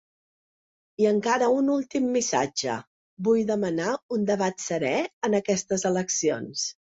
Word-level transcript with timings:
I 1.03 1.07
encara 1.09 1.49
un 1.57 1.67
últim 1.73 2.07
missatge: 2.15 2.77
Vull 3.27 3.43
demanar 3.51 3.93
un 4.17 4.25
debat 4.31 4.65
serè 4.69 4.95
en 5.29 5.41
aquestes 5.41 5.89
eleccions. 5.91 6.65